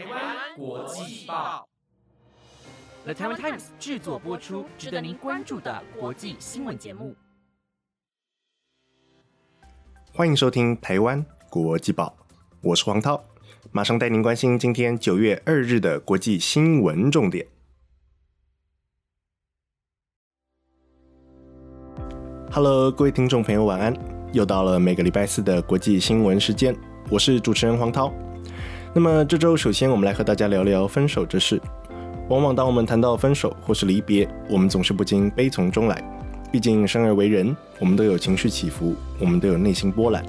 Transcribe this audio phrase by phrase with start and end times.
[0.00, 1.68] 台湾国际报
[3.04, 7.14] ，The Taiwan Times 制作播出，值得您关注的国际新闻节目。
[10.14, 12.16] 欢迎收听台湾国际报，
[12.62, 13.22] 我是黄涛，
[13.72, 17.46] 马上带您关心今天九月二日的国际新闻重点。
[22.50, 23.94] Hello，各位听众朋友，晚安！
[24.32, 26.74] 又到了每个礼拜四的国际新闻时间，
[27.10, 28.10] 我是主持人黄涛。
[28.92, 31.62] 那么这周，首先我们来和大家聊聊分手之事。
[32.28, 36.02] 往往当我们谈到分手或是离别，我们总是不禁悲从中来。
[36.50, 40.24] 毕竟生而为人，我们都有情绪起伏，我们都有内心波澜。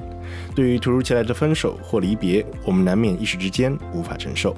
[0.56, 4.56] 对于突如其来的分手或离别，我们难免一时之间无法承受。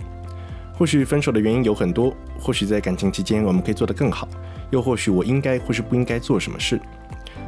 [0.77, 4.27] 或许分手的原因有很多，或许在感情期间我们可以做得更好，
[4.69, 6.77] 又或许我应该或是不应该做什么事。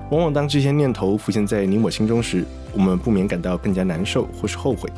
[0.09, 4.89] 往往当这些念头浮现在你我心中时，我们不免感到更加难受或是后悔。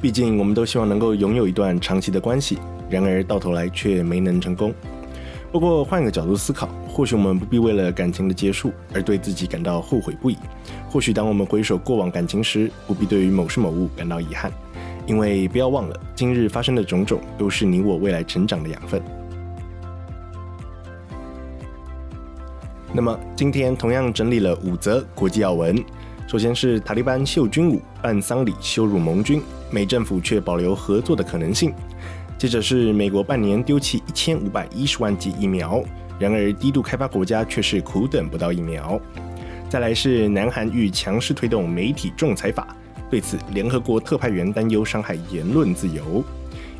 [0.00, 2.56] 毕竟，我们都希望能够拥有一段长期的关系，
[2.88, 4.72] 然而到头来却没能成功。
[5.50, 10.36] 不过，换个角度思考，或许我们不必为了感情的结束而对自己感到后悔不已。
[10.88, 14.52] 或许，当我们回首过往感情时，不必对于某事某物感到遗憾，
[15.04, 19.02] 因为不要忘了，今日发生的种种都是你我未来成长的养分。
[22.92, 25.82] 那么，今天同样整理了五则国际要闻。
[26.28, 31.72] 首先是塔利班秀军武办丧礼羞辱盟军，美政府却保留合作的可能性。
[32.36, 35.82] 接着是美国半年丢弃一千五百一十万剂疫苗，
[36.18, 39.00] 然而低度开发国家却是苦等不到疫苗。
[39.68, 42.76] 再来是南韩欲强势推动媒体仲裁法，
[43.10, 46.24] 对此联合国特派员担忧伤害言论自由，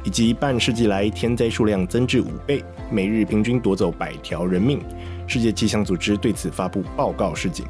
[0.05, 4.80] 以及半世纪来天灾数量增至五倍，每日平均夺走百条人命，
[5.27, 7.67] 世界气象组织对此发布报告示警。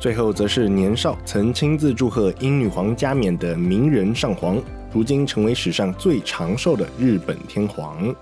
[0.00, 4.58] 最后则是年少曾亲自祝贺英女皇加冕的名人上皇，
[4.90, 8.14] 如今成为史上最长寿的日本天皇。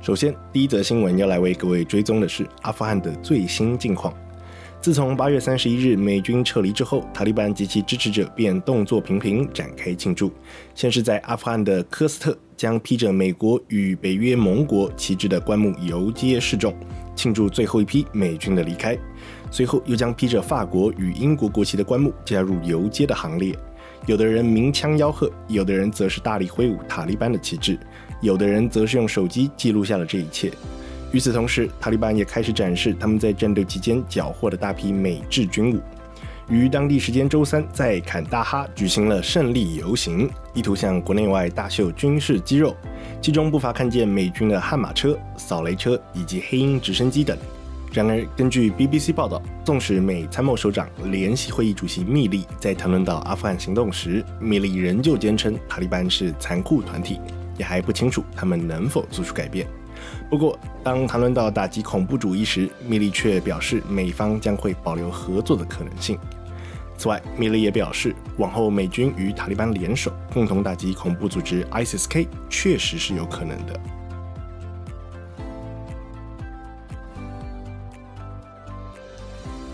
[0.00, 4.10] 首先，第一则新闻要来为各位追踪的是阿富汗的最新近况。
[4.84, 10.30] 自从八月三十一日美军撤离之后，塔利班及其支持者便动作频频展开庆祝。
[10.74, 16.76] 先是在阿富汗的科斯特，将披着美国与北约盟国旗帜的棺木游街示众，
[17.16, 18.94] 庆祝最后一批美军的离开。
[19.50, 23.56] 随后又将披着法国与英国国旗的棺木加入游街的行列。
[24.04, 27.78] 有的人鸣枪吆喝，有的人则是大力挥舞塔利班的旗帜，
[28.20, 30.52] 有的人则是用手机记录下了这一切。
[31.14, 35.80] 与此同时，塔利班也开始展示他们在战斗期间缴获的大批美制军武。
[36.48, 42.74] 于当地时间周三，在坎大哈举行了胜利游行，意图向国内外大秀军事肌肉。
[43.22, 47.38] 其中不乏看见美军的悍马车、扫雷车以及黑鹰直升机等。
[47.92, 57.20] 然而，根据 BBC 报道，纵使美参谋首长联席会议主席密利在谈论到阿富汗行动时，密利仍旧坚称塔利班是残酷团体，
[57.56, 59.64] 也还不清楚他们能否做出改变。
[60.30, 66.18] 不过，当谈论到打击恐怖主义时，米利却表示美方将会保留合作的可能性。
[66.96, 73.80] 此外，米利也表示，往后美军与塔利班联手，共同打击恐怖组织 ISIS-K 确实是有可能的。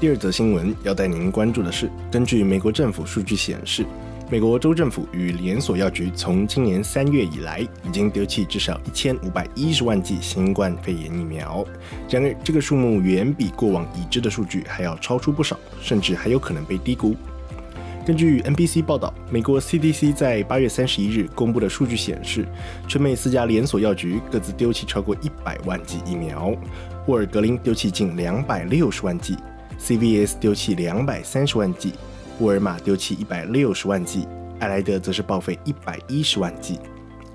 [0.01, 3.85] 第二则新闻要带您关注的是，根据美国政府数据显示。
[4.31, 11.67] 美国州政府与连锁药局从今年三月以来，已经丢弃至少一千五百一十万剂新冠肺炎疫苗。
[12.09, 17.17] 然而，这个数目远比过往已知的数据还要超出不少，甚至还有可能被低估。
[18.07, 22.47] 根据 NBC 报道，美国 CDC 在八月三十一日公布的数据显示，
[22.87, 26.55] 全美四家连锁药局各自丢弃超过一百万剂疫苗。
[27.09, 29.37] 沃尔格林丢弃近两百六十万剂
[29.81, 31.95] ，CVS 丢弃两百三十万剂。
[32.41, 34.27] 沃尔玛丢弃一百六十万剂，
[34.61, 36.79] 艾莱德则是报废一百一十万剂。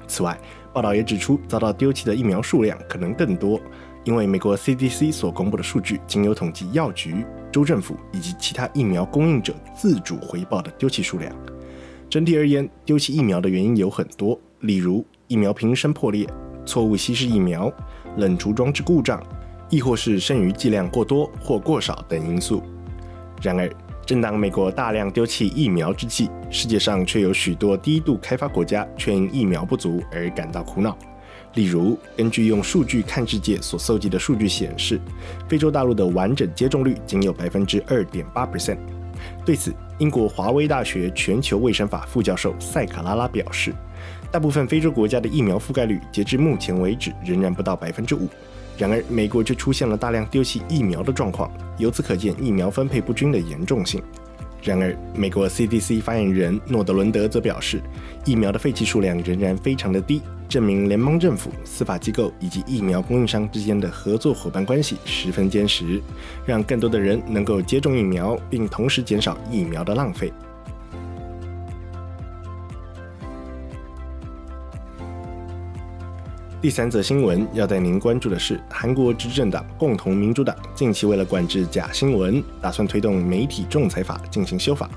[0.08, 0.36] 此外，
[0.74, 3.62] 报道也指出，遭到丢弃的疫苗数量可能更多，
[4.04, 11.32] 因为美国 CDC 所公布的数据仅有统计药局、州政府以及其他疫苗供应者自主回报的丢弃数量。
[12.10, 16.28] 整体而言，丢弃疫苗的原因有很多，例如疫苗瓶身破裂、
[16.66, 17.72] 错误稀释疫苗、
[18.18, 19.22] 冷储装置故障，
[19.70, 22.64] 亦或是剩余剂量过多或过少等因素。
[23.42, 23.70] 然而，
[24.06, 30.96] 正当美国大量丢弃疫苗之际，世界上却有许多低度开发国家却因疫苗不足而感到苦恼。
[31.56, 35.02] 例如，根据用数据看世界所搜集的数据显示，
[35.48, 38.78] 非洲大陆的完整接种率仅有百分之二点八 percent。
[39.44, 43.74] 对此，英国华威大学全球卫生法副教授塞卡拉拉表示，
[44.30, 48.28] 大部分非洲国家的疫苗覆盖率截至目前为止仍然不到百分之五。
[48.78, 54.02] 然而，美国却出现了大量丢弃疫苗的状况，由此可见疫苗分配不均的严重性。
[54.62, 57.82] 然而，美国 CDC 发言人诺德伦德则表示，
[58.26, 66.02] 疫苗的废弃数量仍然非常的低，证明联邦政府、司法机构以及疫苗供应商之间的合作伙伴关系十分坚实，
[66.46, 70.34] 让更多的人能够接种疫苗，并同时减少疫苗的浪费。
[76.66, 84.90] 第三则新闻要带您关注的是，韩国执政党共同民主党近期为了管制假新闻，打算推动媒体仲裁法进行修法，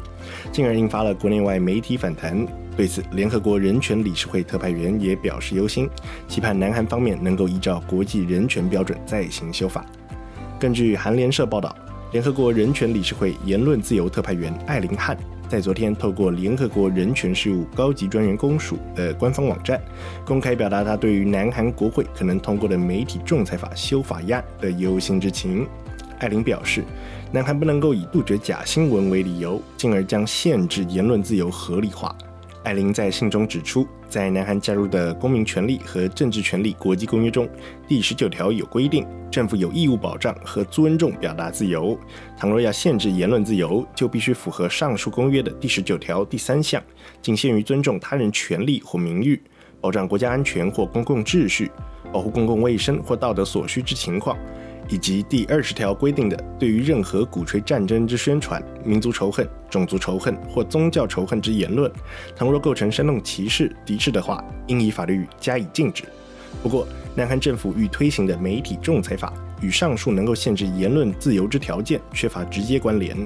[0.50, 2.46] 进而引发了国内外媒体反弹。
[2.74, 5.86] 对此，联合国人权理事会特派员也表示忧心，
[6.26, 9.84] 期盼南韩方面能够依照国际人权标准再行修法。
[10.58, 11.76] 根据韩联社报道，
[12.12, 15.14] 联合国人权理事会言论自由特派员艾琳汉。
[15.48, 19.80] 在昨天，透过联合国人权事务高级专员公署的官方网站，
[20.24, 25.66] 公开表达他对于南韩国会可能通过的媒体仲裁法修法案的忧心之情。
[26.18, 26.84] 艾琳表示，
[27.32, 32.14] 南韩不能够以杜绝假新闻为理由，进而将限制言论自由合理化。
[32.64, 37.48] 艾琳在信中指出，在南韩加入的公民权利和政治权利国际公约中，
[37.86, 41.98] 第十九条有规定，政府有义务保障和尊重表达自由。
[42.36, 46.82] 倘若要限制言论自由，就必须符合上述公约的第十九条第三项，
[47.22, 49.40] 仅限于尊重他人权利或名誉，
[49.80, 51.70] 保障国家安全或公共秩序，
[52.12, 54.36] 保护公共卫生或道德所需之情况。
[54.88, 61.90] 以及第二十条规定的，对于任何鼓吹战争之宣传、民族仇恨、种族仇恨或宗教仇恨之言论，
[62.34, 66.04] 倘若构成煽动歧视、敌视的话，应以法律加以禁止。
[66.62, 73.16] 不过，南韩政府欲推行的媒体仲裁法与上述能够限制言论自由之条件缺乏直接关联。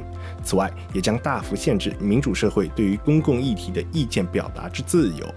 [0.43, 5.35] 此外，也将大幅限制民主社会对于公共议题的意见表达之自由。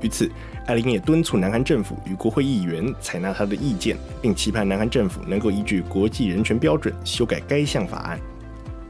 [0.00, 0.30] 于此。
[0.66, 8.18] 艾琳也敦促南韩政府与国会议员采纳他的意见，并期盼南韩政府能够依据国际人权标准修改该项法案。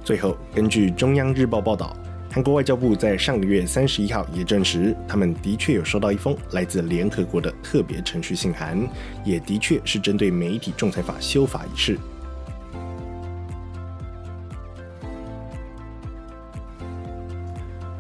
[0.03, 1.95] 最后，根据中央日报报道，
[2.33, 8.89] 韩国外交部在上个月三十一号也证实，他们的确有收到一封来自联合国的特别程序信函，
[9.25, 11.99] 也的确是针对媒体仲裁法修法一事。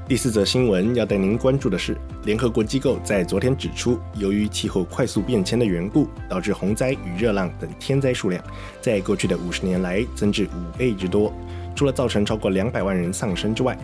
[0.08, 8.40] 第四则新闻要带您关注的是，联合国机构在昨天指出，由于气候快速变迁的缘故，导致洪灾与热浪等天灾数量
[8.80, 11.34] 在过去的五十年来增至五倍之多。
[11.74, 13.76] 除了造成超过两百万人丧生之外，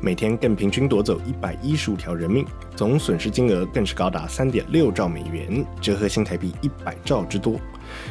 [0.00, 7.60] 每天更平均夺走一百一十五条人命，总损失金额更是高达三点六兆美元，折合新台币一百兆之多。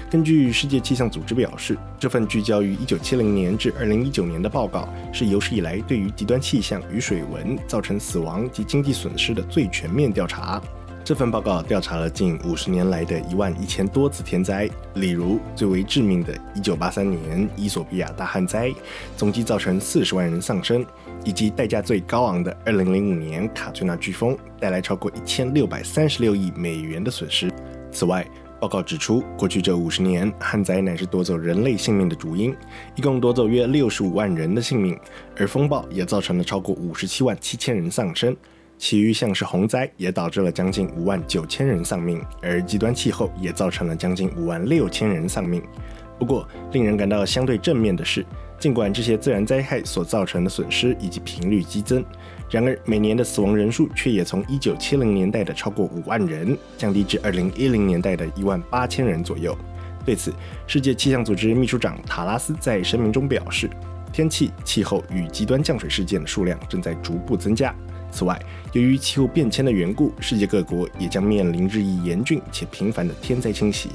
[0.09, 10.61] 根据世界气象组织表示，这份聚焦于1970年至2019年的报告是有史以来对于极端气象与水文造成死亡及经济损失的最全面调查。
[11.03, 18.73] 这份报告调查了近五十年来的一万一千多次天灾，例如最为致命的1983年伊索比亚大旱灾，
[19.15, 20.85] 总计造成四十万人丧生，
[21.23, 27.49] 以及代价最高昂的2005年卡翠娜飓风，带来超过一千六百三十六亿美元的损失。
[27.89, 28.27] 此外，
[28.59, 32.55] 报告指出，过去这五十年，旱灾乃是夺走人类性命的主因，
[32.95, 34.99] 一共夺走约六十五万人的性命，
[35.35, 38.35] 而风暴也造成了超过五十七万七千人丧生。
[38.79, 45.61] 其余像是洪灾也导致了将近五万九千人丧命，而极端气候也造成了将近五万六千人丧命。
[46.19, 48.25] 不过，令人感到相对正面的是，
[48.59, 52.03] 尽管这些自然灾害所造成的损失以及频率激增。
[52.49, 59.55] 然而，每年的死亡人数却也从1970年代的超过5万人，降低至2010年代的1万八千人左右。
[60.05, 60.33] 对此，
[60.65, 63.69] 世界气象组织秘书长塔拉斯在声明中表示，
[64.13, 67.75] 天气、气候与极端降水事件的数量正在逐步增加。
[68.09, 68.41] 此外，
[68.71, 73.89] 由于气候变迁的缘故，世界各国也将面临日益严峻且频繁的天灾侵袭。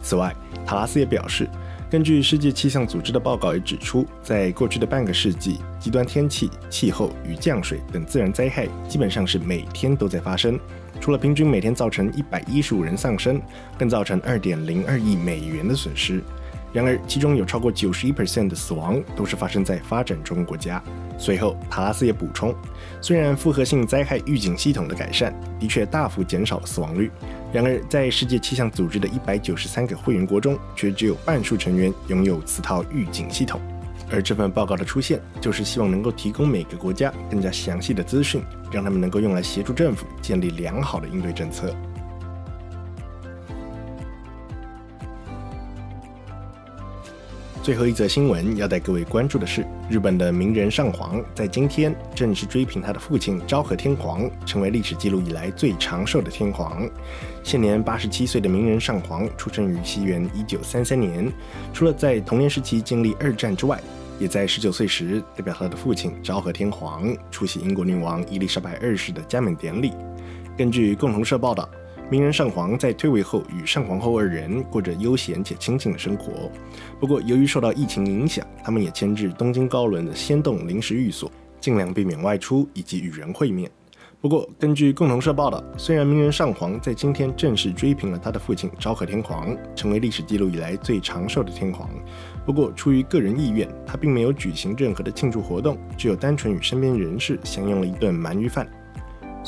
[0.00, 0.32] 此外，
[0.64, 1.48] 塔拉斯也表示。
[1.90, 10.60] 根据世界气象组织的报告也指出，在过去的半个世纪，极端天气、气候与降水等自然灾害基本上是每天都在发生。
[11.00, 13.40] 除了平均每天造成一百一十五人丧生，
[13.78, 16.22] 更造成二点零二亿美元的损失。
[16.72, 20.82] 然而，其中有超过九十一 percent 的死亡都是发生在发展中国家。
[21.16, 22.54] 随后，塔拉斯也补充，
[23.00, 27.10] 虽然复合性灾害预警系统的改善的确大幅减少了死亡率。
[27.52, 33.60] 然而，在世界气象组织的一百九十三个会员国中，却只有半数成员拥有此套预警系统。
[34.10, 41.74] 而这份报告的出现，就是希望能够提供每个国家更加详细的资讯，让他们能够用来协助政府建立良好的应对政策。
[47.68, 56.88] 最后一则新闻要带各位关注的是，日本的名人上皇在今天正式追平他的父亲昭和天皇，成为历史记录以来最长寿的天皇。
[57.42, 61.30] 现年八十七岁的名人上皇出生于西元一九三三年，
[61.74, 63.78] 除了在童年时期经历二战之外，
[64.18, 69.92] 也在十九岁时代表他的父亲昭和天皇出席英国女王伊丽莎白二世的加冕典礼。
[70.56, 71.68] 根据共同社报道，
[72.10, 76.50] 名人上皇在退位后与上皇后二人过着悠闲且清静的生活。
[76.98, 83.70] 不过，由于受到疫情影响，他们也迁至东京高轮的仙洞临时寓所，尽量避免外出以及与人会面。
[84.20, 91.88] 不过，根据共同社报道，虽然名人上皇在今天正式追平了他的父亲昭和天皇，成为历史记录以来最长寿的天皇，
[92.44, 98.66] 不过出于个人意愿，他并没有举行任何的庆祝活动，只有单纯与身边人士享用了一顿鳗鱼饭。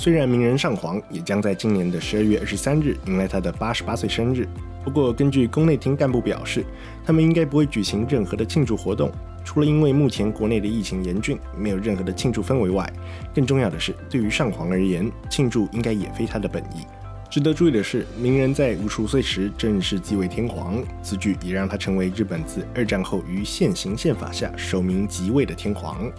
[0.01, 4.49] 虽然名人上皇也将在今年的十二月二十三日迎来他的八十八岁生日，
[4.83, 6.65] 不过根据宫内厅干部表示，
[7.05, 9.13] 他们应该不会举行任何的庆祝活动。
[9.45, 12.91] 除了因为目前国内的疫情严峻，没有任何的庆祝氛围外，
[13.35, 16.87] 更重要的是，对于上皇而言，庆祝应该也非他的本意。
[17.31, 26.11] 值得注意的是，名人在五十五岁时正式继位天皇，此举也让他成为日本自二战后于现行宪法下首名即位的天皇。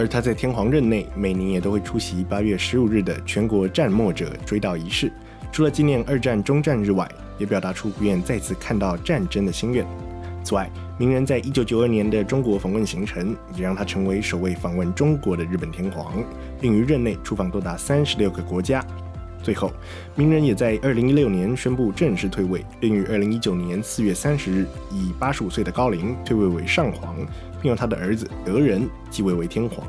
[0.00, 5.12] 而他在天皇任内，每年也都会出席八月十五日的全国战没者追悼仪式，
[5.52, 9.86] 除了纪念二战终战日外，也表达出不愿再次看到战争的心愿。
[10.42, 16.24] 此外，名人在一九九二年的中国访问行程，也让他成为首位访问中国的日本天皇，
[16.58, 18.82] 并于任内出访多达三十六个国家。
[19.42, 19.72] 最后，
[20.14, 27.16] 名人也在二零一六年宣布正式退位，并于二零一九年四月三十日以八十五岁的高龄退位为上皇，
[27.60, 29.86] 并由他的儿子德仁继位为天皇。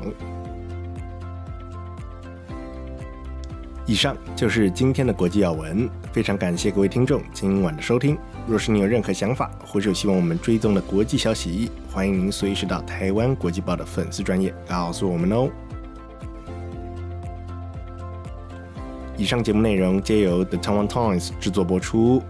[3.84, 8.16] 以上就是今天的国际要闻，非常感谢各位听众今晚的收听。
[8.46, 15.50] 若是你有任何想法，或是有希望我们追踪的国际消息，欢迎您随时到台湾国际报的粉丝专业告诉我们哦。
[19.16, 22.22] 以上节目内容皆由 The Town Tones 制作播出。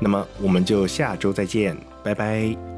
[0.00, 2.73] 那么我们就下周再见，拜拜。